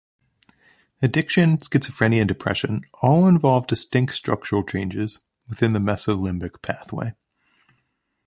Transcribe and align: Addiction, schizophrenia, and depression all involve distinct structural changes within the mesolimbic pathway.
Addiction, 1.03 1.57
schizophrenia, 1.59 2.21
and 2.21 2.27
depression 2.27 2.81
all 3.03 3.27
involve 3.27 3.67
distinct 3.67 4.15
structural 4.15 4.63
changes 4.63 5.19
within 5.47 5.73
the 5.73 5.79
mesolimbic 5.79 6.63
pathway. 6.63 7.13